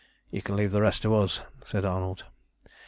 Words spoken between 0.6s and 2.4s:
the rest to us," said Arnold.